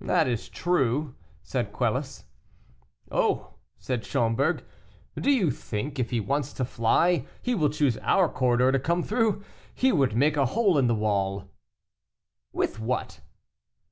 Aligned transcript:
"That 0.00 0.28
is 0.28 0.48
true," 0.48 1.16
said 1.42 1.72
Quelus. 1.72 2.22
"Oh!" 3.10 3.54
said 3.80 4.04
Schomberg, 4.04 4.62
"do 5.20 5.28
you 5.28 5.50
think, 5.50 5.98
if 5.98 6.10
he 6.10 6.20
wants 6.20 6.52
to 6.52 6.64
fly, 6.64 7.26
he 7.42 7.52
will 7.56 7.70
choose 7.70 7.98
our 7.98 8.28
corridor 8.28 8.70
to 8.70 8.78
come 8.78 9.02
through? 9.02 9.42
He 9.74 9.90
would 9.90 10.14
make 10.14 10.36
a 10.36 10.46
hole 10.46 10.78
in 10.78 10.86
the 10.86 10.94
wall." 10.94 11.50
"With 12.52 12.78
what?" 12.78 13.18